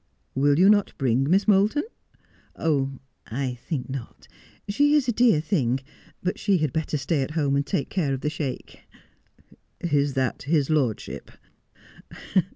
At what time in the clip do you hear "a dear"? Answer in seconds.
5.07-5.39